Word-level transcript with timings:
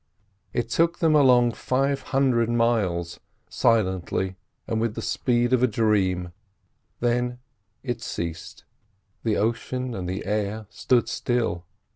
It 0.51 0.71
took 0.71 0.97
them 0.97 1.13
along 1.13 1.51
five 1.51 2.01
hundred 2.01 2.49
miles, 2.49 3.19
silently 3.51 4.35
and 4.67 4.81
with 4.81 4.95
the 4.95 5.01
speed 5.03 5.53
of 5.53 5.61
a 5.61 5.67
dream. 5.67 6.31
Then 7.01 7.37
it 7.83 8.01
ceased. 8.01 8.63
The 9.23 9.37
ocean 9.37 9.93
and 9.93 10.09
the 10.09 10.25
air 10.25 10.65
stood 10.71 11.07
still. 11.07 11.65